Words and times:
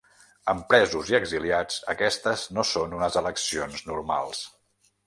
Amb 0.53 0.63
presos 0.71 1.11
i 1.13 1.17
exiliats, 1.17 1.77
aquestes 1.95 2.47
no 2.59 2.67
són 2.73 2.99
unes 3.03 3.21
eleccions 3.25 3.89
normals. 3.93 4.47